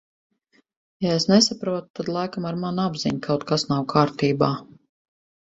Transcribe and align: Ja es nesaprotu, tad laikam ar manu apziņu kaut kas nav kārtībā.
Ja 1.05 1.11
es 1.17 1.27
nesaprotu, 1.31 1.91
tad 1.99 2.09
laikam 2.17 2.49
ar 2.53 2.59
manu 2.63 2.83
apziņu 2.87 3.21
kaut 3.29 3.47
kas 3.53 3.67
nav 3.75 3.87
kārtībā. 3.97 4.53